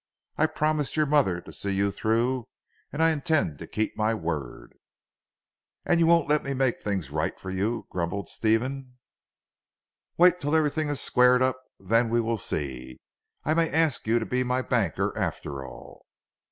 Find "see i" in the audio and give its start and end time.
12.39-13.53